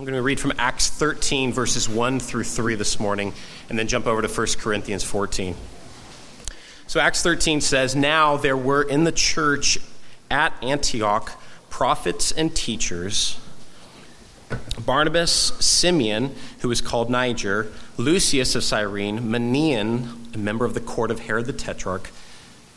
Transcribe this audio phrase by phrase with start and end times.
[0.00, 3.34] I'm going to read from Acts 13, verses 1 through 3 this morning,
[3.68, 5.54] and then jump over to 1 Corinthians 14.
[6.86, 9.78] So, Acts 13 says, Now there were in the church
[10.30, 13.38] at Antioch prophets and teachers
[14.86, 15.30] Barnabas,
[15.62, 21.20] Simeon, who was called Niger, Lucius of Cyrene, Manaen, a member of the court of
[21.20, 22.10] Herod the Tetrarch,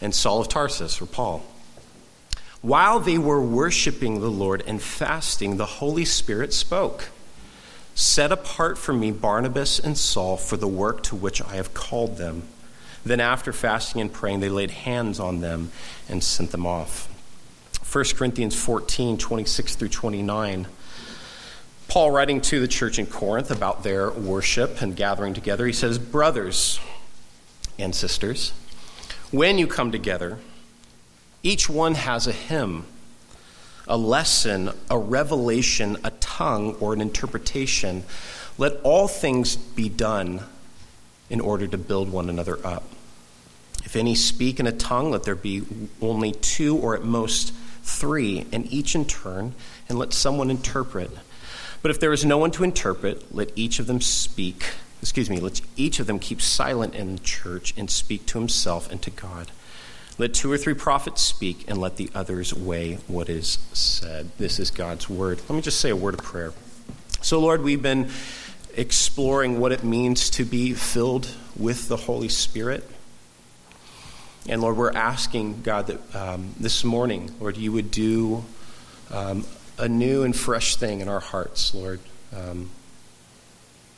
[0.01, 1.45] and Saul of Tarsus, or Paul.
[2.63, 7.09] While they were worshiping the Lord and fasting, the Holy Spirit spoke
[7.93, 12.17] Set apart for me Barnabas and Saul for the work to which I have called
[12.17, 12.43] them.
[13.05, 15.71] Then, after fasting and praying, they laid hands on them
[16.07, 17.09] and sent them off.
[17.91, 20.67] 1 Corinthians 14 26 through 29.
[21.89, 25.99] Paul, writing to the church in Corinth about their worship and gathering together, he says,
[25.99, 26.79] Brothers
[27.77, 28.53] and sisters,
[29.31, 30.39] when you come together,
[31.43, 32.85] each one has a hymn,
[33.87, 38.03] a lesson, a revelation, a tongue, or an interpretation.
[38.57, 40.41] Let all things be done
[41.29, 42.83] in order to build one another up.
[43.83, 45.63] If any speak in a tongue, let there be
[46.01, 49.53] only two or at most three, and each in turn,
[49.89, 51.11] and let someone interpret.
[51.81, 54.63] But if there is no one to interpret, let each of them speak.
[55.01, 58.89] Excuse me, let each of them keep silent in the church and speak to himself
[58.89, 59.51] and to God.
[60.19, 64.29] Let two or three prophets speak, and let the others weigh what is said.
[64.37, 65.39] This is God's word.
[65.49, 66.53] Let me just say a word of prayer.
[67.21, 68.09] So, Lord, we've been
[68.75, 72.87] exploring what it means to be filled with the Holy Spirit.
[74.47, 78.43] And Lord, we're asking, God, that um, this morning, Lord, you would do
[79.09, 79.45] um,
[79.79, 81.99] a new and fresh thing in our hearts, Lord.
[82.35, 82.69] Um,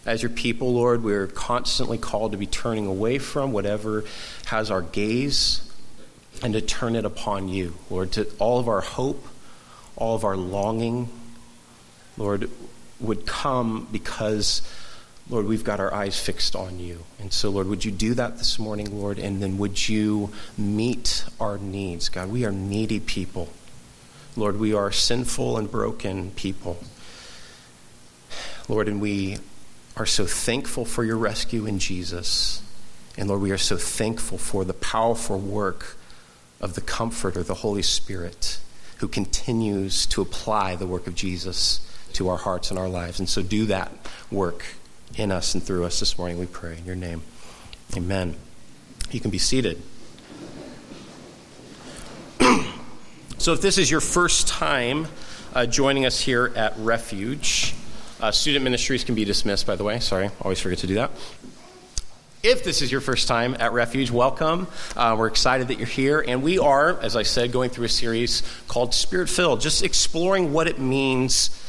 [0.05, 4.05] as your people, Lord, we're constantly called to be turning away from whatever
[4.45, 5.61] has our gaze
[6.44, 9.25] and to turn it upon you, Lord, to all of our hope,
[9.95, 11.09] all of our longing,
[12.17, 12.50] Lord,
[13.00, 14.61] would come because,
[15.30, 17.03] Lord, we've got our eyes fixed on you.
[17.19, 19.19] And so, Lord, would you do that this morning, Lord?
[19.19, 22.09] And then would you meet our needs?
[22.09, 23.49] God, we are needy people.
[24.38, 26.77] Lord, we are sinful and broken people.
[28.67, 29.38] Lord, and we
[29.95, 32.61] are so thankful for your rescue in Jesus.
[33.17, 35.98] And Lord, we are so thankful for the powerful work
[36.61, 38.60] of the Comforter, the Holy Spirit,
[38.98, 41.80] who continues to apply the work of Jesus
[42.14, 43.20] to our hearts and our lives.
[43.20, 43.92] And so do that
[44.32, 44.65] work
[45.17, 46.77] in us and through us this morning, we pray.
[46.77, 47.21] In your name,
[47.95, 48.36] amen.
[49.11, 49.82] You can be seated.
[53.38, 55.08] so if this is your first time
[55.54, 57.76] uh, joining us here at Refuge,
[58.21, 59.99] uh, student ministries can be dismissed, by the way.
[59.99, 61.11] Sorry, always forget to do that.
[62.48, 64.67] If this is your first time at Refuge, welcome.
[64.95, 66.23] Uh, we're excited that you're here.
[66.28, 70.54] And we are, as I said, going through a series called Spirit Filled, just exploring
[70.54, 71.60] what it means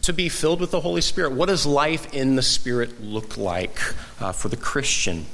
[0.00, 1.32] to be filled with the Holy Spirit.
[1.32, 3.78] What does life in the Spirit look like
[4.18, 5.26] uh, for the Christian?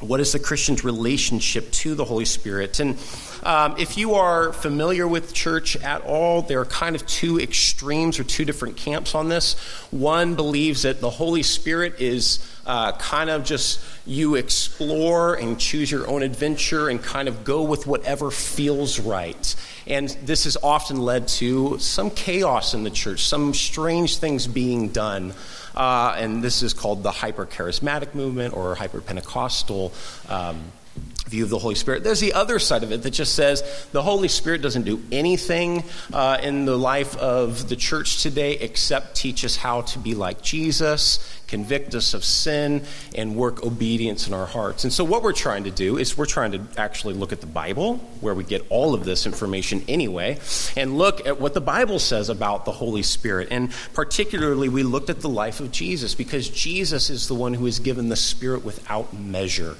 [0.00, 2.80] What is the Christian's relationship to the Holy Spirit?
[2.80, 2.98] And
[3.44, 8.18] um, if you are familiar with church at all, there are kind of two extremes
[8.18, 9.54] or two different camps on this.
[9.92, 15.90] One believes that the Holy Spirit is uh, kind of just you explore and choose
[15.90, 19.54] your own adventure and kind of go with whatever feels right.
[19.86, 24.88] And this has often led to some chaos in the church, some strange things being
[24.88, 25.32] done.
[25.74, 29.92] Uh, and this is called the hyper charismatic movement or hyper Pentecostal.
[30.28, 30.72] Um,
[31.26, 32.04] view of the Holy Spirit.
[32.04, 35.84] There's the other side of it that just says the Holy Spirit doesn't do anything
[36.12, 40.40] uh, in the life of the church today except teach us how to be like
[40.40, 42.82] Jesus, convict us of sin,
[43.14, 44.84] and work obedience in our hearts.
[44.84, 47.46] And so, what we're trying to do is we're trying to actually look at the
[47.46, 50.38] Bible, where we get all of this information anyway,
[50.76, 53.48] and look at what the Bible says about the Holy Spirit.
[53.50, 57.66] And particularly, we looked at the life of Jesus because Jesus is the one who
[57.66, 59.76] is given the Spirit without measure.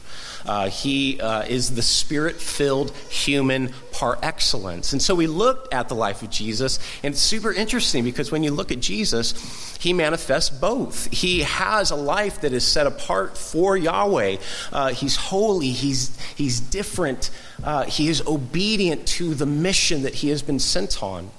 [0.47, 4.93] Uh, he uh, is the spirit filled human par excellence.
[4.93, 8.45] And so we looked at the life of Jesus, and it's super interesting because when
[8.45, 11.11] you look at Jesus, he manifests both.
[11.13, 14.37] He has a life that is set apart for Yahweh.
[14.73, 17.31] Uh, he's holy, he's, he's different,
[17.65, 21.31] uh, he is obedient to the mission that he has been sent on.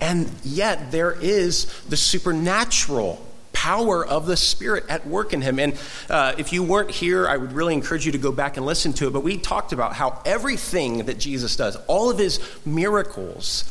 [0.00, 3.22] And yet, there is the supernatural
[3.52, 5.58] power of the Spirit at work in him.
[5.58, 5.78] And
[6.08, 8.94] uh, if you weren't here, I would really encourage you to go back and listen
[8.94, 9.12] to it.
[9.12, 13.70] But we talked about how everything that Jesus does, all of his miracles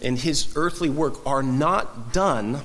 [0.00, 2.60] and his earthly work, are not done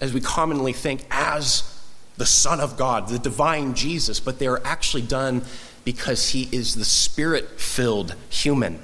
[0.00, 1.78] as we commonly think as
[2.16, 5.42] the Son of God, the divine Jesus, but they are actually done
[5.84, 8.80] because he is the spirit filled human.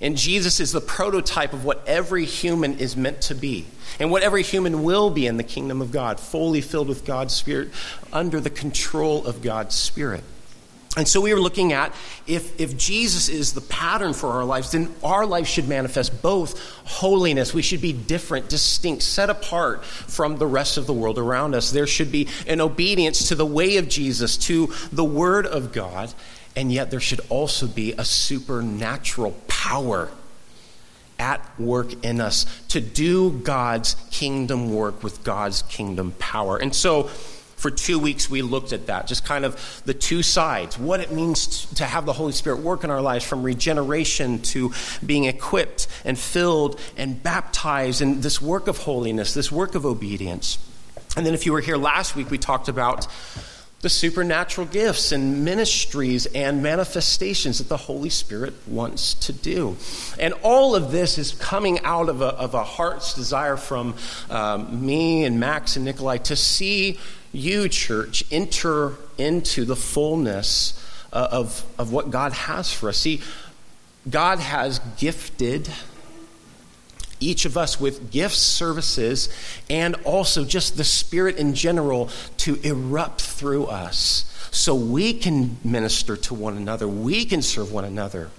[0.00, 3.66] And Jesus is the prototype of what every human is meant to be
[3.98, 7.34] and what every human will be in the kingdom of God, fully filled with God's
[7.34, 7.70] Spirit,
[8.12, 10.22] under the control of God's Spirit.
[10.96, 11.94] And so we were looking at
[12.26, 16.58] if, if Jesus is the pattern for our lives, then our life should manifest both
[16.86, 17.52] holiness.
[17.52, 21.70] We should be different, distinct, set apart from the rest of the world around us.
[21.70, 26.14] There should be an obedience to the way of Jesus, to the Word of God,
[26.56, 30.08] and yet there should also be a supernatural power
[31.18, 36.56] at work in us to do God's kingdom work with God's kingdom power.
[36.56, 37.10] And so,
[37.56, 41.10] for two weeks, we looked at that, just kind of the two sides, what it
[41.10, 44.72] means to have the Holy Spirit work in our lives from regeneration to
[45.04, 50.58] being equipped and filled and baptized, and this work of holiness, this work of obedience.
[51.16, 53.06] And then, if you were here last week, we talked about
[53.80, 59.76] the supernatural gifts and ministries and manifestations that the Holy Spirit wants to do.
[60.18, 63.94] And all of this is coming out of a, of a heart's desire from
[64.30, 66.98] um, me and Max and Nikolai to see
[67.36, 72.98] you, church, enter into the fullness uh, of, of what God has for us.
[72.98, 73.20] See,
[74.08, 75.68] God has gifted
[77.18, 79.28] each of us with gifts, services,
[79.70, 86.16] and also just the Spirit in general to erupt through us so we can minister
[86.16, 88.30] to one another, we can serve one another.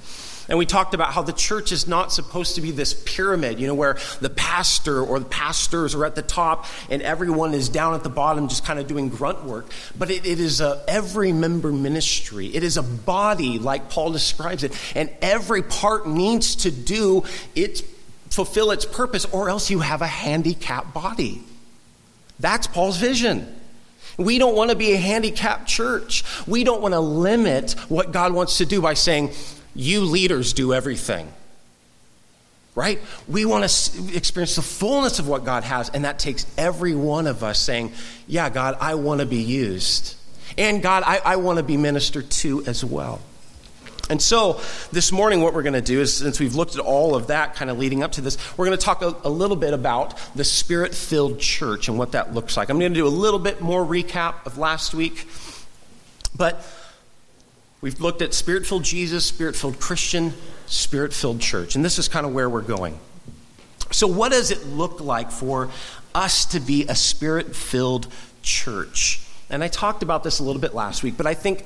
[0.50, 3.68] And we talked about how the church is not supposed to be this pyramid, you
[3.68, 7.94] know, where the pastor or the pastors are at the top and everyone is down
[7.94, 9.66] at the bottom just kind of doing grunt work.
[9.98, 12.48] But it, it is a every member ministry.
[12.48, 17.24] It is a body, like Paul describes it, and every part needs to do
[17.56, 17.84] its
[18.30, 21.42] fulfill its purpose, or else you have a handicapped body.
[22.40, 23.54] That's Paul's vision.
[24.18, 26.24] We don't want to be a handicapped church.
[26.48, 29.32] We don't want to limit what God wants to do by saying,
[29.78, 31.32] you leaders do everything.
[32.76, 33.00] Right?
[33.28, 37.26] We want to experience the fullness of what God has, and that takes every one
[37.26, 37.94] of us saying,
[38.28, 40.16] Yeah, God, I want to be used.
[40.58, 43.20] And God, I, I want to be ministered to as well.
[44.10, 47.16] And so, this morning, what we're going to do is, since we've looked at all
[47.16, 49.58] of that kind of leading up to this, we're going to talk a, a little
[49.58, 52.70] bit about the spirit filled church and what that looks like.
[52.70, 55.28] I'm going to do a little bit more recap of last week,
[56.36, 56.64] but
[57.82, 60.34] we've looked at spirit filled Jesus, spirit filled Christian,
[60.66, 62.98] spirit filled church, and this is kind of where we're going.
[63.92, 65.70] So, what does it look like for
[66.14, 68.08] us to be a spirit filled
[68.42, 69.22] church?
[69.50, 71.66] And I talked about this a little bit last week, but I think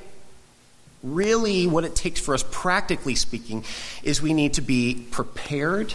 [1.02, 3.64] really what it takes for us, practically speaking,
[4.02, 5.94] is we need to be prepared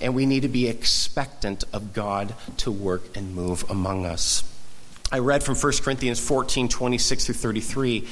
[0.00, 4.42] and we need to be expectant of God to work and move among us.
[5.10, 8.08] I read from 1 Corinthians 14 26 through 33.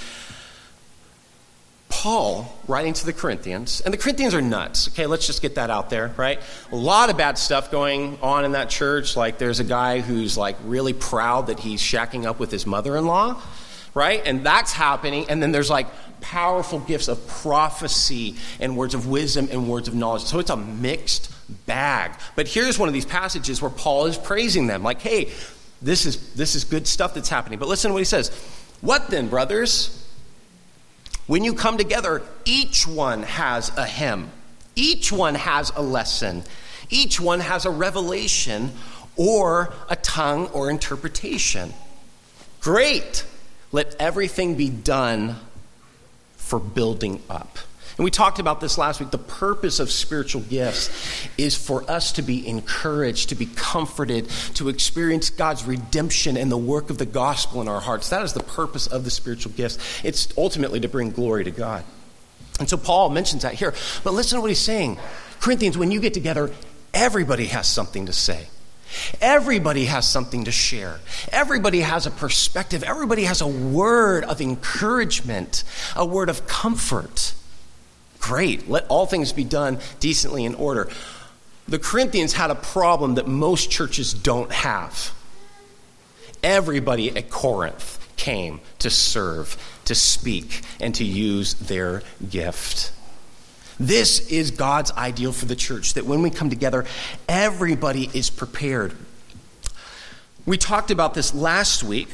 [2.03, 4.89] Paul writing to the Corinthians, and the Corinthians are nuts.
[4.89, 6.41] Okay, let's just get that out there, right?
[6.73, 9.17] A lot of bad stuff going on in that church.
[9.17, 12.97] Like, there's a guy who's like really proud that he's shacking up with his mother
[12.97, 13.41] in law
[13.95, 14.23] right?
[14.25, 15.27] And that's happening.
[15.29, 15.87] And then there's like
[16.23, 20.23] powerful gifts of prophecy and words of wisdom and words of knowledge.
[20.23, 21.31] So it's a mixed
[21.67, 22.13] bag.
[22.35, 25.31] But here's one of these passages where Paul is praising them like, hey,
[25.83, 27.59] this is, this is good stuff that's happening.
[27.59, 28.31] But listen to what he says.
[28.81, 29.99] What then, brothers?
[31.27, 34.31] When you come together, each one has a hymn,
[34.75, 36.43] each one has a lesson,
[36.91, 38.73] each one has a revelation
[39.17, 41.73] or a tongue or interpretation.
[42.61, 43.25] Great.
[43.71, 45.37] Let everything be done
[46.37, 47.59] for building up.
[47.97, 49.11] And we talked about this last week.
[49.11, 54.69] The purpose of spiritual gifts is for us to be encouraged, to be comforted, to
[54.69, 58.09] experience God's redemption and the work of the gospel in our hearts.
[58.11, 59.79] That is the purpose of the spiritual gifts.
[60.05, 61.85] It's ultimately to bring glory to God.
[62.59, 63.75] And so Paul mentions that here.
[64.05, 64.99] But listen to what he's saying
[65.41, 66.51] Corinthians, when you get together,
[66.95, 68.47] everybody has something to say.
[69.21, 71.01] Everybody has something to share.
[71.31, 72.83] Everybody has a perspective.
[72.83, 75.65] Everybody has a word of encouragement,
[75.97, 77.35] a word of comfort.
[78.23, 78.71] Great.
[78.71, 80.89] Let all things be done decently in order.
[81.69, 85.13] The Corinthians had a problem that most churches don't have.
[86.43, 92.93] Everybody at Corinth came to serve, to speak, and to use their gift.
[93.81, 96.85] This is God's ideal for the church that when we come together,
[97.29, 98.95] everybody is prepared.
[100.47, 102.09] We talked about this last week,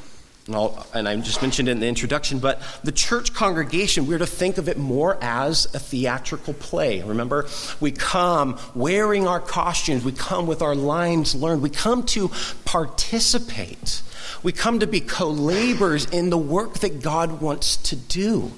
[0.49, 4.27] and, and, I just mentioned it in the introduction, but the church congregation, we're to
[4.27, 7.03] think of it more as a theatrical play.
[7.03, 7.47] Remember?
[7.81, 12.31] We come wearing our costumes, we come with our lines learned, we come to
[12.65, 14.03] participate.
[14.43, 18.53] We come to be co laborers in the work that God wants to do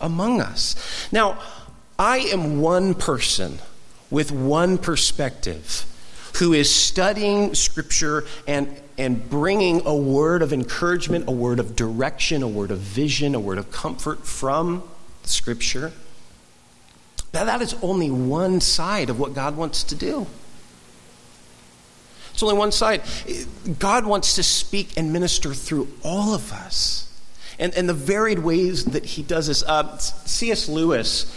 [0.00, 1.08] among us.
[1.12, 1.38] Now,
[1.98, 3.58] I am one person
[4.10, 5.86] with one perspective
[6.36, 12.42] who is studying Scripture and, and bringing a word of encouragement, a word of direction,
[12.42, 14.82] a word of vision, a word of comfort from
[15.24, 15.92] Scripture.
[17.32, 20.26] Now, that is only one side of what God wants to do.
[22.32, 23.02] It's only one side.
[23.78, 27.10] God wants to speak and minister through all of us.
[27.58, 29.62] And, and the varied ways that he does this.
[29.62, 30.68] Uh, C.S.
[30.68, 31.32] Lewis,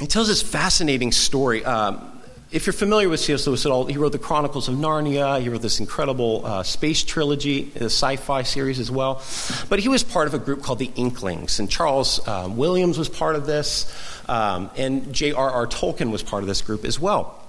[0.00, 1.64] he tells this fascinating story.
[1.64, 2.21] Um,
[2.52, 3.46] if you're familiar with C.S.
[3.46, 5.40] Lewis at all, he wrote the Chronicles of Narnia.
[5.40, 9.22] He wrote this incredible uh, space trilogy, the sci-fi series as well.
[9.70, 13.08] But he was part of a group called the Inklings, and Charles uh, Williams was
[13.08, 13.90] part of this,
[14.28, 15.66] um, and J.R.R.
[15.66, 17.42] Tolkien was part of this group as well,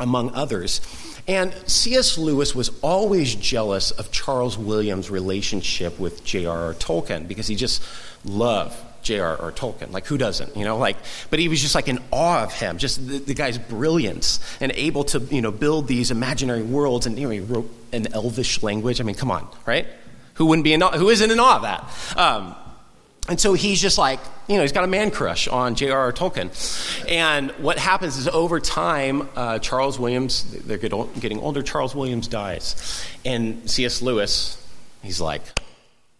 [0.00, 0.80] among others.
[1.28, 2.18] And C.S.
[2.18, 6.74] Lewis was always jealous of Charles Williams' relationship with J.R.R.
[6.74, 7.84] Tolkien because he just
[8.24, 9.52] loved J.R.R.
[9.52, 9.92] Tolkien.
[9.92, 10.56] Like, who doesn't?
[10.56, 10.96] You know, like,
[11.30, 14.72] but he was just like in awe of him, just the, the, guy's brilliance and
[14.72, 17.06] able to, you know, build these imaginary worlds.
[17.06, 19.00] And, you know, he wrote an elvish language.
[19.00, 19.86] I mean, come on, right?
[20.34, 22.18] Who wouldn't be in awe, who isn't in awe of that?
[22.18, 22.54] Um,
[23.28, 26.12] and so he's just like, you know, he's got a man crush on J.R.R.
[26.12, 26.50] Tolkien.
[27.08, 33.06] And what happens is over time, uh, Charles Williams, they're getting older, Charles Williams dies.
[33.24, 34.02] And C.S.
[34.02, 34.60] Lewis,
[35.02, 35.42] he's like,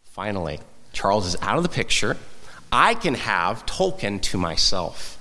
[0.05, 0.61] finally,
[0.93, 2.17] Charles is out of the picture.
[2.73, 5.17] I can have Tolkien to myself.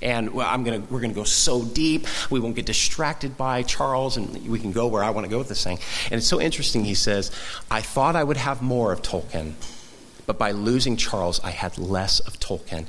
[0.00, 2.06] And gonna, we're going to go so deep.
[2.30, 5.38] We won't get distracted by Charles, and we can go where I want to go
[5.38, 5.78] with this thing.
[6.04, 6.84] And it's so interesting.
[6.84, 7.32] He says,
[7.70, 9.54] I thought I would have more of Tolkien,
[10.26, 12.86] but by losing Charles, I had less of Tolkien.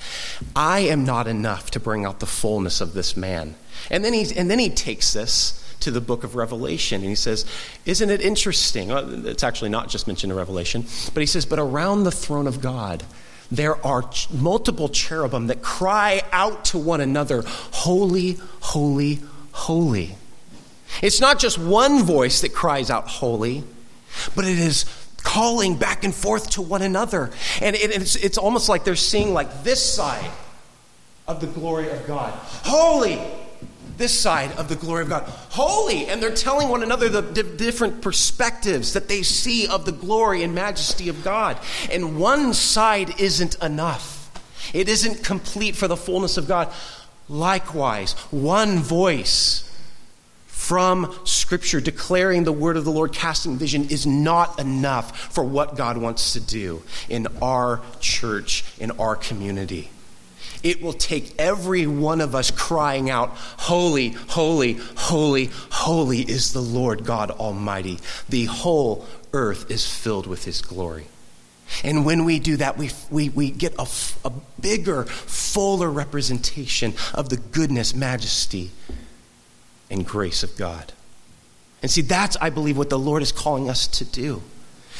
[0.56, 3.56] I am not enough to bring out the fullness of this man.
[3.90, 7.02] And then he, and then he takes this to the book of Revelation.
[7.02, 7.46] And he says,
[7.86, 8.92] Isn't it interesting?
[9.26, 12.62] It's actually not just mentioned in Revelation, but he says, But around the throne of
[12.62, 13.04] God,
[13.52, 19.20] there are ch- multiple cherubim that cry out to one another, Holy, holy,
[19.52, 20.16] holy.
[21.02, 23.64] It's not just one voice that cries out, Holy,
[24.36, 24.86] but it is
[25.18, 27.32] calling back and forth to one another.
[27.62, 30.32] And it, it's, it's almost like they're seeing like this side
[31.28, 32.32] of the glory of God.
[32.64, 33.22] Holy,
[34.00, 35.24] this side of the glory of God.
[35.52, 36.08] Holy!
[36.08, 40.42] And they're telling one another the di- different perspectives that they see of the glory
[40.42, 41.60] and majesty of God.
[41.92, 44.32] And one side isn't enough,
[44.74, 46.74] it isn't complete for the fullness of God.
[47.28, 49.66] Likewise, one voice
[50.48, 55.76] from Scripture declaring the word of the Lord, casting vision, is not enough for what
[55.76, 59.90] God wants to do in our church, in our community.
[60.62, 66.62] It will take every one of us crying out, Holy, holy, holy, holy is the
[66.62, 68.00] Lord God Almighty.
[68.28, 71.06] The whole earth is filled with His glory.
[71.84, 73.88] And when we do that, we, we, we get a,
[74.26, 78.72] a bigger, fuller representation of the goodness, majesty,
[79.90, 80.94] and grace of God.
[81.82, 84.42] And see, that's, I believe, what the Lord is calling us to do.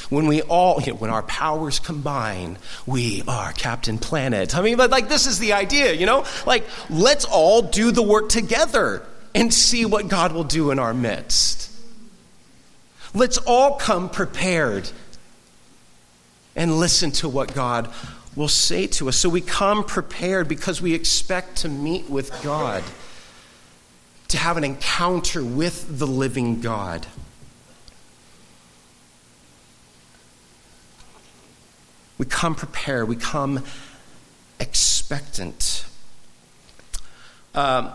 [0.10, 4.56] When we all, you know, when our powers combine, we are Captain Planet.
[4.56, 6.26] I mean, but like this is the idea, you know?
[6.48, 10.94] Like, let's all do the work together and see what God will do in our
[10.94, 11.72] midst.
[13.14, 14.90] Let's all come prepared
[16.56, 17.90] and listen to what God
[18.36, 19.18] will say to us.
[19.18, 22.84] So we come prepared because we expect to meet with God,
[24.30, 27.06] to have an encounter with the living God.
[32.20, 33.64] We come prepared, we come
[34.60, 35.86] expectant.
[37.56, 37.92] Um,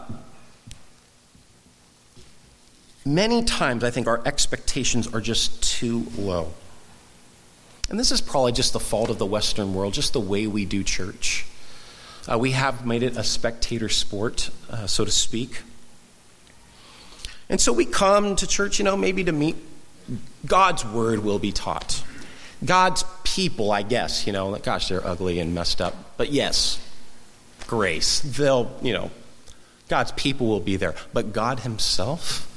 [3.04, 6.52] many times, I think our expectations are just too low.
[7.90, 10.64] And this is probably just the fault of the Western world, just the way we
[10.64, 11.46] do church.
[12.26, 15.60] Uh, we have made it a spectator sport, uh, so to speak.
[17.50, 19.56] And so we come to church, you know, maybe to meet
[20.46, 22.02] God's word will be taught.
[22.64, 23.04] God's
[23.34, 26.16] people, I guess, you know, like, gosh, they're ugly and messed up.
[26.16, 26.78] But yes,
[27.66, 28.20] grace.
[28.20, 29.10] They'll, you know,
[29.88, 30.94] God's people will be there.
[31.12, 32.48] But God Himself?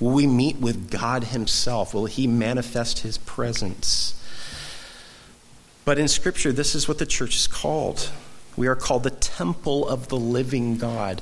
[0.00, 1.92] Will we meet with God Himself?
[1.92, 4.18] Will He manifest His presence?
[5.84, 8.10] But in Scripture, this is what the church is called.
[8.56, 11.20] We are called the temple of the living God.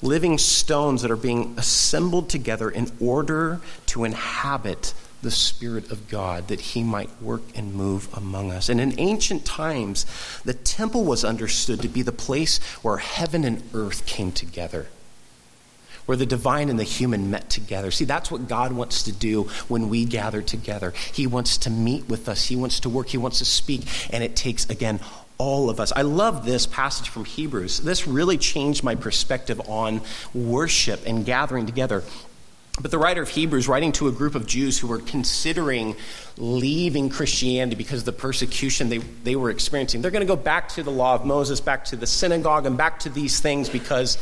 [0.00, 6.48] Living stones that are being assembled together in order to inhabit the Spirit of God
[6.48, 8.68] that he might work and move among us.
[8.68, 10.04] And in ancient times,
[10.44, 14.88] the temple was understood to be the place where heaven and earth came together,
[16.06, 17.92] where the divine and the human met together.
[17.92, 20.92] See, that's what God wants to do when we gather together.
[21.12, 24.24] He wants to meet with us, He wants to work, He wants to speak, and
[24.24, 24.98] it takes, again,
[25.38, 25.92] all of us.
[25.92, 27.80] I love this passage from Hebrews.
[27.80, 30.00] This really changed my perspective on
[30.34, 32.04] worship and gathering together.
[32.80, 35.94] But the writer of Hebrews, writing to a group of Jews who were considering
[36.38, 40.70] leaving Christianity because of the persecution they, they were experiencing, they're going to go back
[40.70, 44.16] to the law of Moses, back to the synagogue, and back to these things because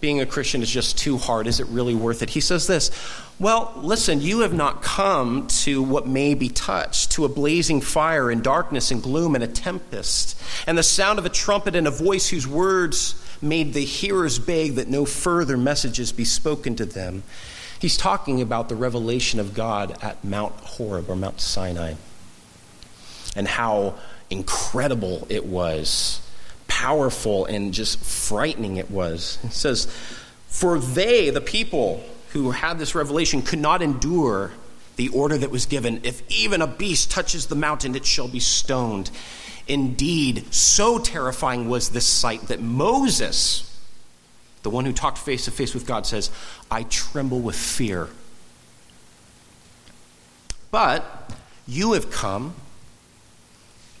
[0.00, 1.46] being a Christian is just too hard.
[1.46, 2.30] Is it really worth it?
[2.30, 2.90] He says this
[3.38, 8.30] Well, listen, you have not come to what may be touched, to a blazing fire
[8.30, 11.90] and darkness and gloom and a tempest, and the sound of a trumpet and a
[11.90, 17.22] voice whose words made the hearers beg that no further messages be spoken to them.
[17.78, 21.94] He's talking about the revelation of God at Mount Horeb or Mount Sinai
[23.34, 23.94] and how
[24.30, 26.20] incredible it was,
[26.68, 29.38] powerful, and just frightening it was.
[29.44, 29.86] It says,
[30.48, 34.52] For they, the people who had this revelation, could not endure
[34.96, 38.40] the order that was given if even a beast touches the mountain, it shall be
[38.40, 39.10] stoned.
[39.68, 43.65] Indeed, so terrifying was this sight that Moses,
[44.66, 46.28] the one who talked face to face with God, says,
[46.72, 48.08] I tremble with fear.
[50.72, 51.30] But
[51.68, 52.52] you have come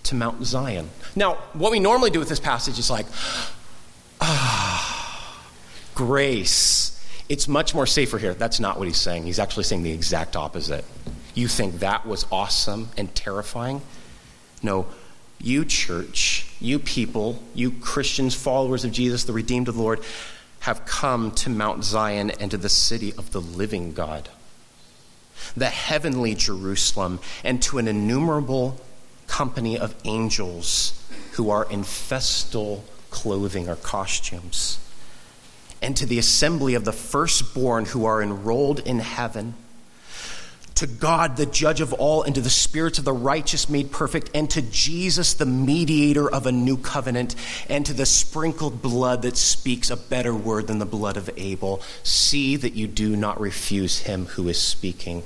[0.02, 0.90] to Mount Zion.
[1.14, 3.06] Now, what we normally do with this passage is like,
[4.20, 5.40] ah,
[5.94, 7.00] grace.
[7.28, 8.34] It's much more safer here.
[8.34, 9.22] That's not what he's saying.
[9.22, 10.84] He's actually saying the exact opposite.
[11.36, 13.82] You think that was awesome and terrifying?
[14.64, 14.86] No,
[15.40, 20.00] you, church, you people, you Christians, followers of Jesus, the redeemed of the Lord,
[20.66, 24.28] have come to Mount Zion and to the city of the living God,
[25.56, 28.80] the heavenly Jerusalem, and to an innumerable
[29.28, 31.00] company of angels
[31.34, 34.80] who are in festal clothing or costumes,
[35.80, 39.54] and to the assembly of the firstborn who are enrolled in heaven
[40.76, 44.30] to God, the judge of all, and to the spirits of the righteous made perfect,
[44.34, 47.34] and to Jesus, the mediator of a new covenant,
[47.68, 51.82] and to the sprinkled blood that speaks a better word than the blood of Abel.
[52.02, 55.22] See that you do not refuse him who is speaking.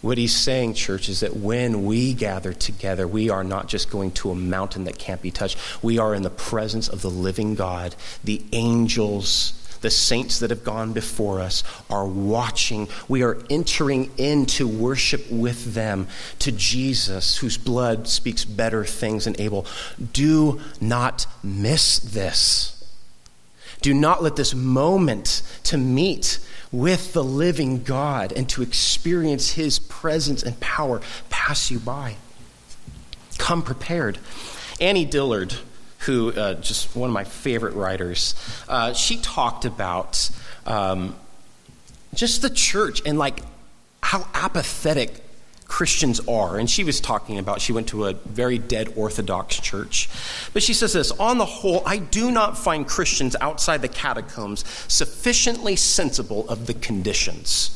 [0.00, 4.12] What he's saying, church, is that when we gather together, we are not just going
[4.12, 5.58] to a mountain that can't be touched.
[5.82, 10.64] We are in the presence of the living God, the angels the saints that have
[10.64, 12.88] gone before us are watching.
[13.08, 16.08] We are entering into worship with them
[16.40, 19.66] to Jesus, whose blood speaks better things than Abel.
[20.12, 22.74] Do not miss this.
[23.80, 26.40] Do not let this moment to meet
[26.72, 32.16] with the living God and to experience his presence and power pass you by.
[33.38, 34.18] Come prepared.
[34.80, 35.54] Annie Dillard
[35.98, 38.34] who, uh, just one of my favorite writers,
[38.68, 40.30] uh, she talked about
[40.66, 41.16] um,
[42.14, 43.40] just the church and like
[44.02, 45.22] how apathetic
[45.66, 46.58] Christians are.
[46.58, 50.08] And she was talking about, she went to a very dead Orthodox church.
[50.52, 54.64] But she says this On the whole, I do not find Christians outside the catacombs
[54.88, 57.74] sufficiently sensible of the conditions.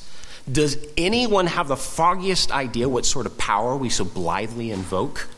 [0.50, 5.28] Does anyone have the foggiest idea what sort of power we so blithely invoke?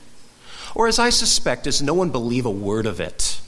[0.74, 3.40] Or, as I suspect, does no one believe a word of it?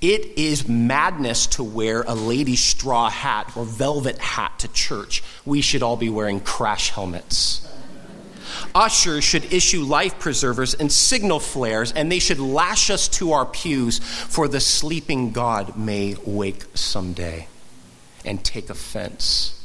[0.00, 5.22] It is madness to wear a lady's straw hat or velvet hat to church.
[5.44, 7.66] We should all be wearing crash helmets.
[8.74, 13.44] Ushers should issue life preservers and signal flares, and they should lash us to our
[13.44, 17.46] pews, for the sleeping God may wake someday
[18.24, 19.59] and take offense.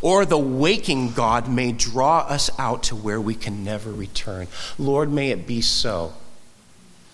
[0.00, 4.48] Or the waking God may draw us out to where we can never return.
[4.78, 6.14] Lord, may it be so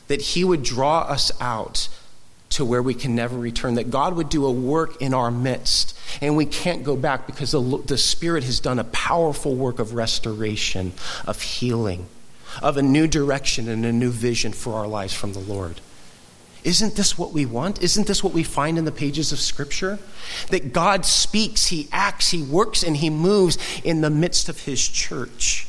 [0.09, 1.88] that He would draw us out
[2.50, 5.98] to where we can never return, that God would do a work in our midst,
[6.20, 9.94] and we can't go back because the, the Spirit has done a powerful work of
[9.94, 10.92] restoration,
[11.27, 12.07] of healing,
[12.62, 15.81] of a new direction and a new vision for our lives from the Lord.
[16.64, 17.83] Isn't this what we want?
[17.83, 19.98] Isn't this what we find in the pages of Scripture?
[20.48, 24.87] That God speaks, He acts, He works, and He moves in the midst of His
[24.88, 25.68] church.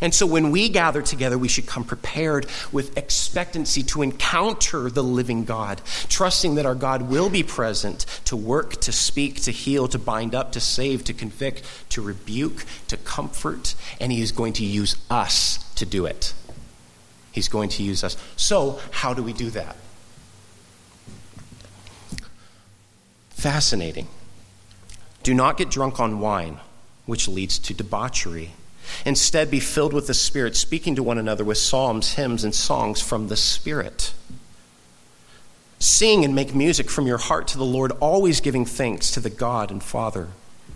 [0.00, 5.02] And so when we gather together, we should come prepared with expectancy to encounter the
[5.02, 9.86] living God, trusting that our God will be present to work, to speak, to heal,
[9.86, 14.54] to bind up, to save, to convict, to rebuke, to comfort, and He is going
[14.54, 16.34] to use us to do it.
[17.32, 18.16] He's going to use us.
[18.36, 19.76] So, how do we do that?
[23.30, 24.06] Fascinating.
[25.22, 26.58] Do not get drunk on wine,
[27.06, 28.52] which leads to debauchery.
[29.06, 33.00] Instead, be filled with the Spirit, speaking to one another with psalms, hymns, and songs
[33.00, 34.12] from the Spirit.
[35.78, 39.30] Sing and make music from your heart to the Lord, always giving thanks to the
[39.30, 40.28] God and Father,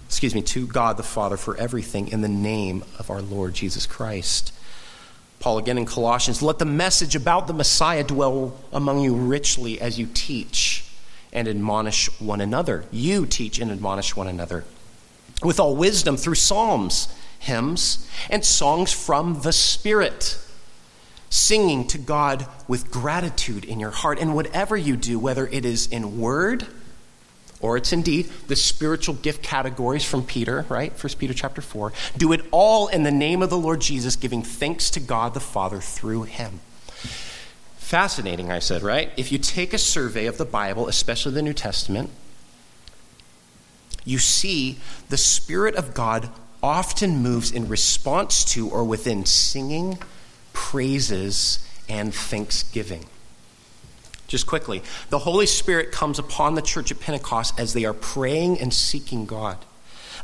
[0.06, 3.86] excuse me, to God the Father for everything in the name of our Lord Jesus
[3.86, 4.52] Christ
[5.40, 9.98] Paul again in Colossians, let the message about the Messiah dwell among you richly as
[9.98, 10.84] you teach
[11.32, 12.84] and admonish one another.
[12.90, 14.64] You teach and admonish one another
[15.42, 20.38] with all wisdom through psalms, hymns, and songs from the Spirit,
[21.28, 24.18] singing to God with gratitude in your heart.
[24.18, 26.66] And whatever you do, whether it is in word,
[27.60, 30.92] or it's indeed the spiritual gift categories from Peter, right?
[30.92, 31.92] 1 Peter chapter 4.
[32.16, 35.40] Do it all in the name of the Lord Jesus, giving thanks to God the
[35.40, 36.60] Father through him.
[37.76, 39.10] Fascinating, I said, right?
[39.16, 42.10] If you take a survey of the Bible, especially the New Testament,
[44.04, 46.28] you see the Spirit of God
[46.62, 49.98] often moves in response to or within singing,
[50.52, 53.06] praises, and thanksgiving.
[54.26, 58.58] Just quickly, the Holy Spirit comes upon the church at Pentecost as they are praying
[58.60, 59.58] and seeking God.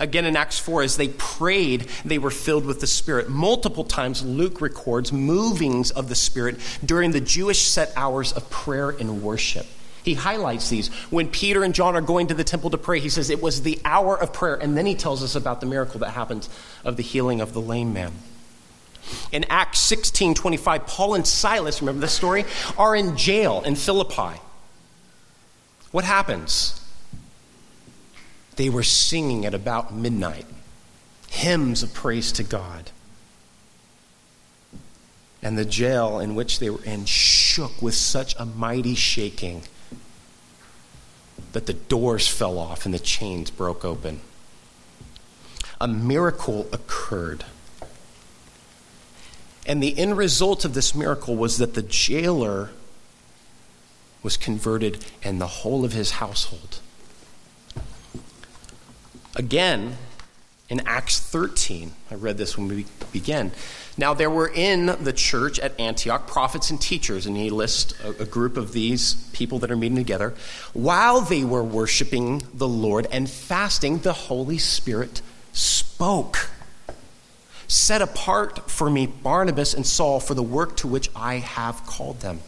[0.00, 3.28] Again, in Acts 4, as they prayed, they were filled with the Spirit.
[3.28, 8.90] Multiple times, Luke records movings of the Spirit during the Jewish set hours of prayer
[8.90, 9.66] and worship.
[10.02, 10.88] He highlights these.
[11.10, 13.62] When Peter and John are going to the temple to pray, he says it was
[13.62, 14.56] the hour of prayer.
[14.56, 16.48] And then he tells us about the miracle that happened
[16.84, 18.12] of the healing of the lame man.
[19.30, 22.44] In Acts 16 25, Paul and Silas, remember this story,
[22.76, 24.40] are in jail in Philippi.
[25.90, 26.78] What happens?
[28.56, 30.46] They were singing at about midnight
[31.32, 32.90] hymns of praise to God.
[35.42, 39.62] And the jail in which they were in shook with such a mighty shaking
[41.52, 44.20] that the doors fell off and the chains broke open.
[45.80, 47.44] A miracle occurred.
[49.72, 52.68] And the end result of this miracle was that the jailer
[54.22, 56.80] was converted and the whole of his household.
[59.34, 59.96] Again,
[60.68, 63.50] in Acts 13, I read this when we began.
[63.96, 68.10] Now, there were in the church at Antioch prophets and teachers, and he lists a,
[68.24, 70.34] a, group of these people that are meeting together.
[70.74, 75.22] While they were worshiping the Lord and fasting, the Holy Spirit
[75.54, 76.50] spoke.
[77.72, 82.20] Set apart for me Barnabas and Saul for the work to which I have called
[82.20, 82.40] them.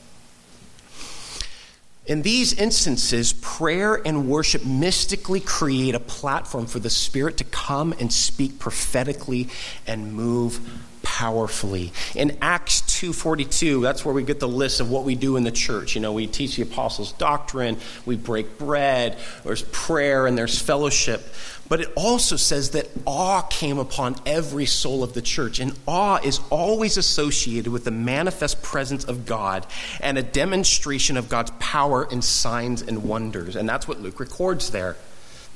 [2.05, 7.95] In these instances, prayer and worship mystically create a platform for the Spirit to come
[7.99, 9.49] and speak prophetically
[9.87, 10.61] and move
[11.03, 11.95] powerfully.
[12.15, 15.51] In Acts 2:42, that's where we get the list of what we do in the
[15.51, 15.95] church.
[15.95, 21.35] You know, we teach the apostles' doctrine, we break bread, there's prayer and there's fellowship.
[21.69, 25.61] But it also says that awe came upon every soul of the church.
[25.61, 29.67] And awe is always associated with the manifest presence of God
[30.01, 33.57] and a demonstration of God's power in signs and wonders.
[33.57, 34.97] And that's what Luke records there.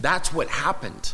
[0.01, 1.13] That's what happened.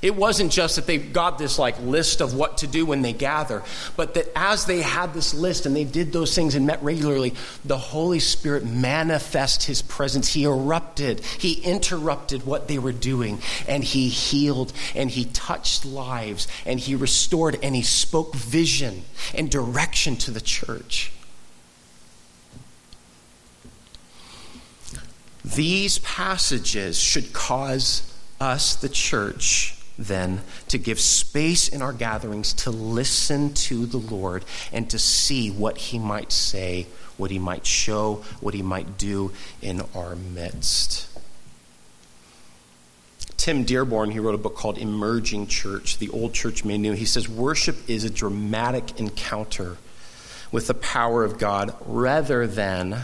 [0.00, 3.12] It wasn't just that they got this like list of what to do when they
[3.12, 3.62] gather,
[3.96, 7.34] but that as they had this list and they did those things and met regularly,
[7.64, 10.32] the Holy Spirit manifest his presence.
[10.32, 16.46] He erupted, he interrupted what they were doing, and he healed and he touched lives
[16.64, 21.12] and he restored and he spoke vision and direction to the church.
[25.44, 32.70] These passages should cause us, the church, then to give space in our gatherings to
[32.70, 38.24] listen to the Lord and to see what He might say, what He might show,
[38.40, 41.08] what He might do in our midst.
[43.36, 46.92] Tim Dearborn, he wrote a book called Emerging Church, The Old Church Made New.
[46.92, 49.78] He says, Worship is a dramatic encounter
[50.50, 52.98] with the power of God rather than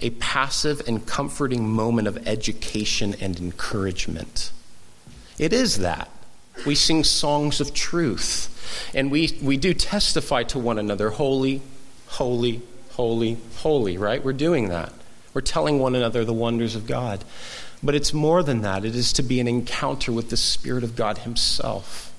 [0.00, 4.52] a passive and comforting moment of education and encouragement.
[5.38, 6.08] It is that.
[6.66, 8.54] We sing songs of truth.
[8.94, 11.62] And we, we do testify to one another holy,
[12.06, 14.22] holy, holy, holy, right?
[14.22, 14.92] We're doing that.
[15.34, 17.24] We're telling one another the wonders of God.
[17.82, 18.84] But it's more than that.
[18.84, 22.12] It is to be an encounter with the Spirit of God Himself,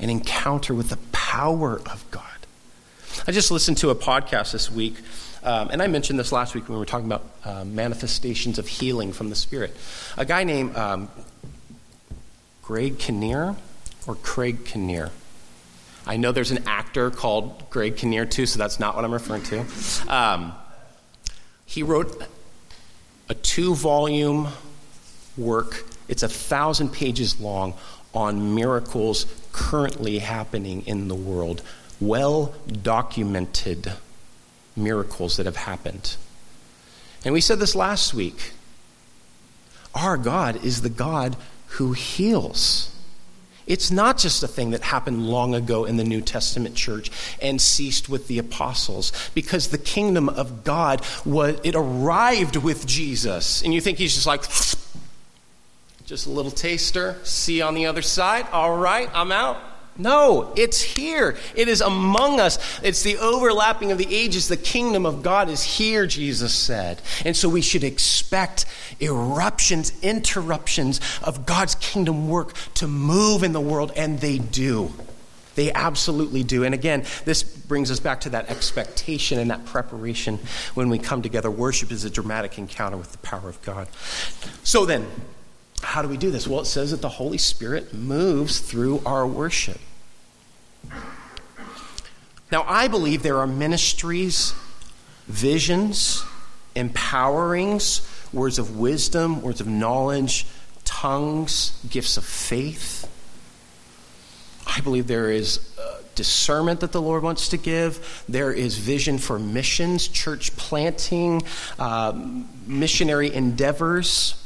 [0.00, 2.22] an encounter with the power of God.
[3.26, 4.96] I just listened to a podcast this week,
[5.44, 8.66] um, and I mentioned this last week when we were talking about uh, manifestations of
[8.66, 9.74] healing from the Spirit.
[10.16, 11.08] A guy named um,
[12.66, 13.54] Greg Kinnear
[14.08, 15.10] or Craig Kinnear?
[16.04, 19.42] I know there's an actor called Greg Kinnear too, so that's not what I'm referring
[19.44, 19.64] to.
[20.08, 20.52] Um,
[21.64, 22.20] he wrote
[23.28, 24.48] a two volume
[25.36, 27.74] work, it's a thousand pages long,
[28.12, 31.62] on miracles currently happening in the world.
[32.00, 32.52] Well
[32.82, 33.92] documented
[34.74, 36.16] miracles that have happened.
[37.24, 38.52] And we said this last week.
[39.94, 41.36] Our God is the God
[41.68, 42.92] who heals.
[43.66, 47.10] It's not just a thing that happened long ago in the New Testament church
[47.42, 53.62] and ceased with the apostles because the kingdom of God was it arrived with Jesus.
[53.62, 54.42] And you think he's just like
[56.06, 58.46] just a little taster, see you on the other side.
[58.52, 59.58] All right, I'm out.
[59.98, 61.36] No, it's here.
[61.54, 62.58] It is among us.
[62.82, 64.48] It's the overlapping of the ages.
[64.48, 67.00] The kingdom of God is here, Jesus said.
[67.24, 68.66] And so we should expect
[69.00, 74.92] eruptions, interruptions of God's kingdom work to move in the world, and they do.
[75.54, 76.64] They absolutely do.
[76.64, 80.38] And again, this brings us back to that expectation and that preparation
[80.74, 81.50] when we come together.
[81.50, 83.88] Worship is a dramatic encounter with the power of God.
[84.62, 85.06] So then,
[85.96, 86.46] how do we do this?
[86.46, 89.80] Well, it says that the Holy Spirit moves through our worship.
[92.52, 94.52] Now, I believe there are ministries,
[95.26, 96.22] visions,
[96.74, 100.46] empowerings, words of wisdom, words of knowledge,
[100.84, 103.10] tongues, gifts of faith.
[104.66, 108.22] I believe there is uh, discernment that the Lord wants to give.
[108.28, 111.40] There is vision for missions, church planting,
[111.78, 112.12] uh,
[112.66, 114.42] missionary endeavors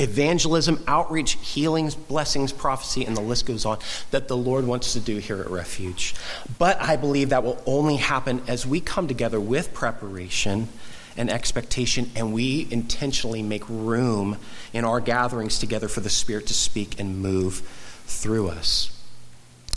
[0.00, 3.78] evangelism, outreach, healings, blessings, prophecy, and the list goes on
[4.10, 6.14] that the Lord wants to do here at Refuge.
[6.58, 10.68] But I believe that will only happen as we come together with preparation
[11.16, 14.36] and expectation and we intentionally make room
[14.72, 17.60] in our gatherings together for the Spirit to speak and move
[18.06, 18.92] through us.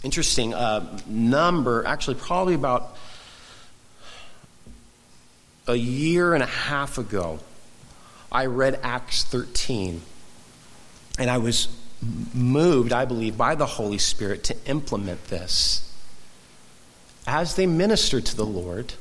[0.03, 2.95] Interesting uh, number, actually, probably about
[5.67, 7.39] a year and a half ago.
[8.31, 10.01] I read Acts 13.
[11.17, 11.67] And I was
[12.33, 15.85] moved, I believe, by the Holy Spirit to implement this.
[17.27, 18.93] As they ministered to the Lord,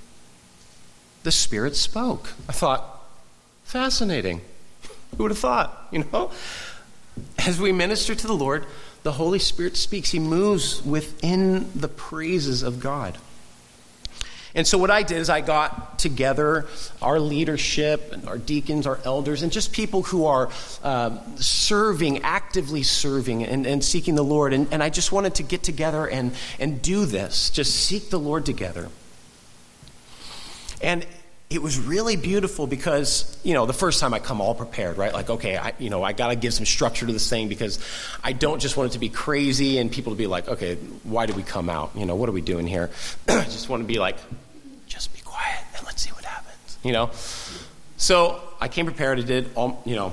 [1.22, 2.32] the Spirit spoke.
[2.48, 3.02] I thought,
[3.64, 4.40] fascinating.
[5.16, 6.32] Who would have thought, you know?
[7.38, 8.66] As we minister to the Lord,
[9.02, 10.10] the Holy Spirit speaks.
[10.10, 13.18] He moves within the praises of God.
[14.54, 16.66] And so, what I did is I got together
[17.02, 20.50] our leadership and our deacons, our elders, and just people who are
[20.82, 24.52] um, serving, actively serving and, and seeking the Lord.
[24.52, 28.18] And, and I just wanted to get together and, and do this, just seek the
[28.18, 28.88] Lord together.
[30.80, 31.06] And
[31.50, 35.12] it was really beautiful because you know the first time i come all prepared right?
[35.12, 37.78] Like okay i you know i got to give some structure to this thing because
[38.22, 41.26] i don't just want it to be crazy and people to be like okay why
[41.26, 41.92] did we come out?
[41.94, 42.90] You know what are we doing here?
[43.28, 44.16] I just want to be like
[44.86, 47.10] just be quiet and let's see what happens you know?
[47.96, 50.12] So i came prepared i did all you know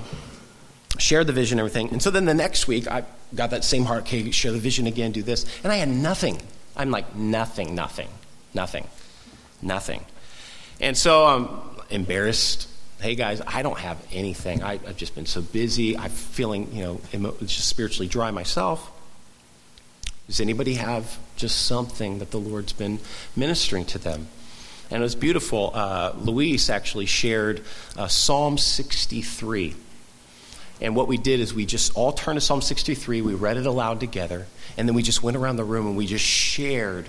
[0.98, 1.92] shared the vision and everything.
[1.92, 4.88] And so then the next week i got that same heart okay share the vision
[4.88, 5.46] again do this.
[5.64, 6.42] And i had nothing.
[6.78, 8.08] I'm like nothing nothing
[8.54, 8.88] nothing
[9.62, 10.06] nothing
[10.80, 11.50] and so I'm
[11.90, 12.68] embarrassed.
[13.00, 14.64] Hey guys, I don't have anything.
[14.64, 15.98] I, have just been so busy.
[15.98, 18.92] I'm feeling, you know, emo- just spiritually dry myself.
[20.28, 23.00] Does anybody have just something that the Lord's been
[23.36, 24.28] ministering to them?
[24.90, 25.72] And it was beautiful.
[25.74, 27.62] Uh, Luis actually shared
[27.98, 29.76] uh, Psalm 63.
[30.82, 33.66] And what we did is we just all turned to Psalm 63, we read it
[33.66, 34.46] aloud together,
[34.78, 37.08] and then we just went around the room and we just shared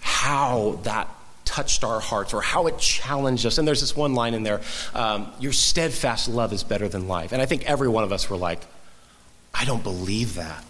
[0.00, 1.08] how that
[1.44, 3.58] touched our hearts or how it challenged us.
[3.58, 4.60] And there's this one line in there
[4.94, 7.32] um, Your steadfast love is better than life.
[7.32, 8.60] And I think every one of us were like,
[9.52, 10.64] I don't believe that.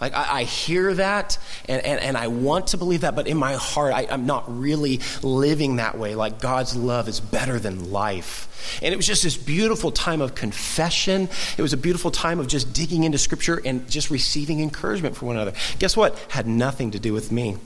[0.00, 3.36] Like, I, I hear that and, and, and, I want to believe that, but in
[3.36, 6.14] my heart, I, I'm not really living that way.
[6.14, 8.78] Like, God's love is better than life.
[8.80, 11.28] And it was just this beautiful time of confession.
[11.56, 15.28] It was a beautiful time of just digging into Scripture and just receiving encouragement from
[15.28, 15.54] one another.
[15.80, 16.16] Guess what?
[16.28, 17.56] Had nothing to do with me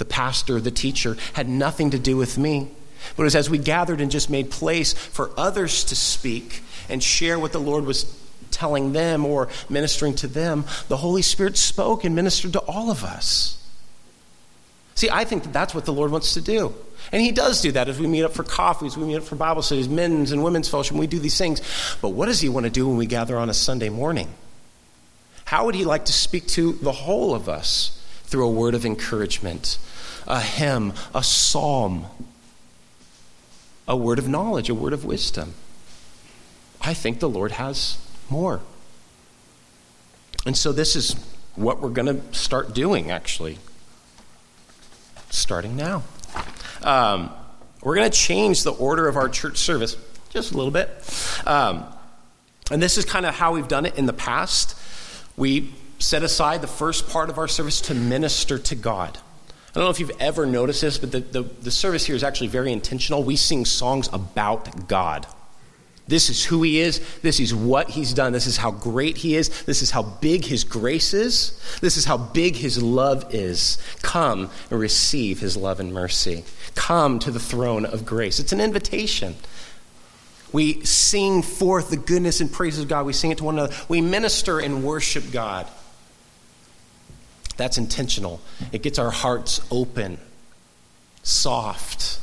[0.00, 2.68] the pastor, the teacher, had nothing to do with me.
[3.16, 7.00] But it was as we gathered and just made place for others to speak and
[7.00, 8.12] share what the Lord was
[8.50, 13.04] telling them or ministering to them, the Holy Spirit spoke and ministered to all of
[13.04, 13.56] us.
[14.96, 16.74] See, I think that that's what the Lord wants to do.
[17.12, 19.36] And He does do that as we meet up for coffees, we meet up for
[19.36, 21.60] Bible studies, men's and women's fellowship, we do these things.
[22.00, 24.28] But what does He want to do when we gather on a Sunday morning?
[25.44, 28.86] How would He like to speak to the whole of us through a word of
[28.86, 29.76] encouragement,
[30.26, 32.06] a hymn, a psalm,
[33.86, 35.54] a word of knowledge, a word of wisdom.
[36.80, 38.60] I think the Lord has more.
[40.46, 41.14] And so this is
[41.54, 43.58] what we're going to start doing, actually,
[45.28, 46.02] starting now.
[46.82, 47.30] Um,
[47.82, 49.96] we're going to change the order of our church service
[50.30, 50.88] just a little bit.
[51.46, 51.84] Um,
[52.70, 54.76] and this is kind of how we've done it in the past.
[55.36, 59.18] We set aside the first part of our service to minister to God.
[59.70, 62.24] I don't know if you've ever noticed this, but the, the, the, service here is
[62.24, 63.22] actually very intentional.
[63.22, 65.28] We sing songs about God.
[66.08, 67.00] This is who he is.
[67.22, 68.32] This is what he's done.
[68.32, 69.62] This is how great he is.
[69.62, 71.60] This is how big his grace is.
[71.80, 73.78] This is how big his love is.
[74.02, 76.42] Come and receive his love and mercy.
[76.74, 78.40] Come to the throne of grace.
[78.40, 79.36] It's an invitation.
[80.52, 83.06] We sing forth the goodness and praises of God.
[83.06, 83.76] We sing it to one another.
[83.88, 85.68] We minister and worship God.
[87.60, 88.40] That's intentional.
[88.72, 90.16] It gets our hearts open,
[91.22, 92.18] soft,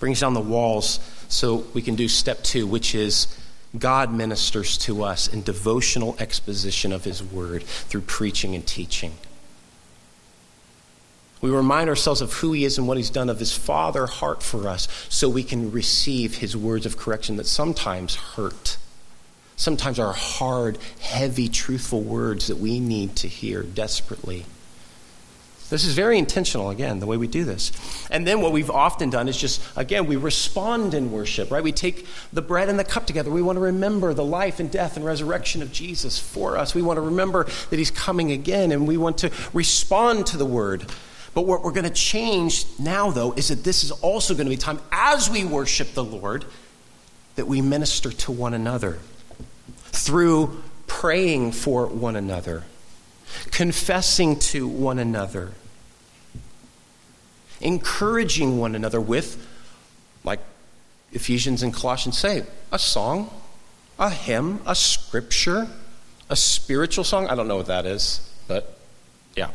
[0.00, 3.38] brings down the walls so we can do step two, which is
[3.78, 9.12] God ministers to us in devotional exposition of His Word through preaching and teaching.
[11.42, 14.42] We remind ourselves of who He is and what He's done, of His Father heart
[14.42, 18.78] for us, so we can receive His words of correction that sometimes hurt.
[19.54, 24.46] Sometimes are hard, heavy, truthful words that we need to hear desperately.
[25.72, 27.72] This is very intentional, again, the way we do this.
[28.10, 31.64] And then what we've often done is just, again, we respond in worship, right?
[31.64, 33.30] We take the bread and the cup together.
[33.30, 36.74] We want to remember the life and death and resurrection of Jesus for us.
[36.74, 40.44] We want to remember that he's coming again, and we want to respond to the
[40.44, 40.84] word.
[41.32, 44.50] But what we're going to change now, though, is that this is also going to
[44.50, 46.44] be time as we worship the Lord
[47.36, 48.98] that we minister to one another
[49.86, 52.64] through praying for one another,
[53.50, 55.54] confessing to one another
[57.62, 59.44] encouraging one another with,
[60.24, 60.40] like
[61.12, 63.30] Ephesians and Colossians say, a song,
[63.98, 65.68] a hymn, a scripture,
[66.28, 67.28] a spiritual song.
[67.28, 68.78] I don't know what that is, but
[69.36, 69.50] yeah,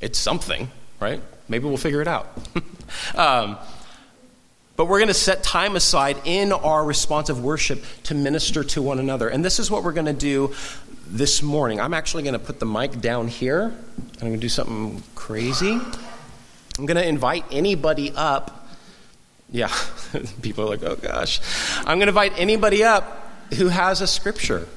[0.00, 1.20] it's something, right?
[1.48, 2.28] Maybe we'll figure it out.
[3.14, 3.56] um,
[4.76, 8.98] but we're going to set time aside in our responsive worship to minister to one
[8.98, 9.28] another.
[9.28, 10.54] And this is what we're going to do
[11.06, 11.80] this morning.
[11.80, 15.02] I'm actually going to put the mic down here, and I'm going to do something
[15.14, 15.78] crazy.
[16.78, 18.68] I'm going to invite anybody up.
[19.50, 19.72] Yeah,
[20.42, 21.40] people are like, oh gosh.
[21.78, 24.68] I'm going to invite anybody up who has a scripture,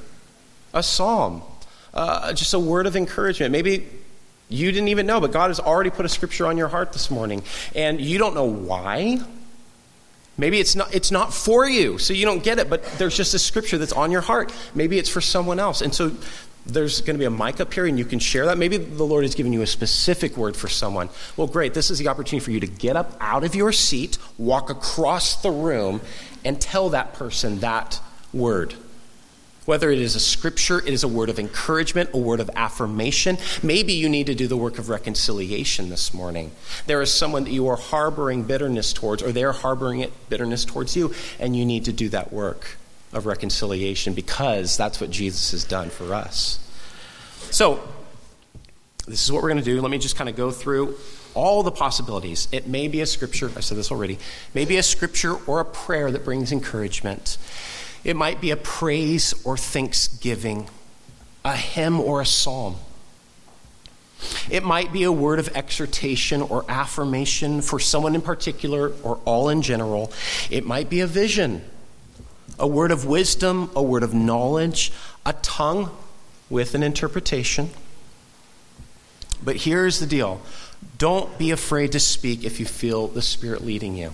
[0.73, 1.43] a psalm,
[1.93, 3.51] uh, just a word of encouragement.
[3.51, 3.87] Maybe
[4.49, 7.09] you didn't even know, but God has already put a scripture on your heart this
[7.11, 7.43] morning,
[7.75, 9.19] and you don't know why.
[10.37, 13.35] Maybe it's not, it's not for you, so you don't get it, but there's just
[13.35, 14.51] a scripture that's on your heart.
[14.73, 15.81] Maybe it's for someone else.
[15.81, 16.11] And so
[16.65, 18.57] there's going to be a mic up here and you can share that.
[18.57, 21.09] Maybe the Lord has given you a specific word for someone.
[21.35, 21.73] Well, great.
[21.73, 25.41] This is the opportunity for you to get up out of your seat, walk across
[25.41, 26.01] the room,
[26.45, 27.99] and tell that person that
[28.33, 28.75] word.
[29.65, 33.37] Whether it is a scripture, it is a word of encouragement, a word of affirmation.
[33.61, 36.51] Maybe you need to do the work of reconciliation this morning.
[36.85, 40.97] There is someone that you are harboring bitterness towards, or they're harboring it, bitterness towards
[40.97, 42.77] you, and you need to do that work
[43.13, 46.59] of reconciliation because that's what Jesus has done for us.
[47.51, 47.87] So,
[49.07, 49.81] this is what we're going to do.
[49.81, 50.95] Let me just kind of go through
[51.33, 52.47] all the possibilities.
[52.51, 54.17] It may be a scripture, I said this already,
[54.53, 57.37] maybe a scripture or a prayer that brings encouragement.
[58.03, 60.69] It might be a praise or thanksgiving,
[61.43, 62.77] a hymn or a psalm.
[64.49, 69.49] It might be a word of exhortation or affirmation for someone in particular or all
[69.49, 70.13] in general.
[70.49, 71.61] It might be a vision
[72.59, 74.91] a word of wisdom, a word of knowledge,
[75.25, 75.89] a tongue
[76.49, 77.69] with an interpretation.
[79.43, 80.41] But here's the deal
[80.97, 84.13] don't be afraid to speak if you feel the Spirit leading you.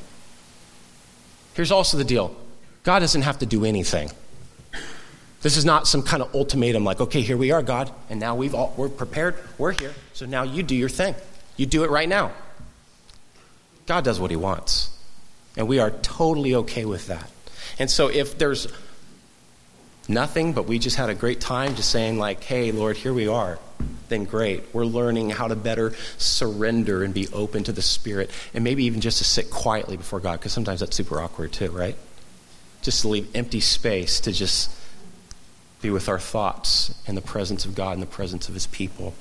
[1.54, 2.36] Here's also the deal
[2.84, 4.12] God doesn't have to do anything.
[5.42, 8.36] This is not some kind of ultimatum like, okay, here we are, God, and now
[8.36, 11.16] we've all, we're prepared, we're here, so now you do your thing.
[11.56, 12.34] You do it right now.
[13.86, 14.98] God does what He wants,
[15.56, 17.30] and we are totally okay with that.
[17.80, 18.68] And so if there's
[20.08, 23.28] nothing, but we just had a great time just saying, like, hey, Lord, here we
[23.28, 23.58] are,
[24.10, 24.64] then great.
[24.74, 29.02] We're learning how to better surrender and be open to the Spirit, and maybe even
[29.02, 31.96] just to sit quietly before God, because sometimes that's super awkward too, right?
[32.82, 34.72] Just to leave empty space to just
[35.82, 39.14] be with our thoughts in the presence of God, in the presence of His people.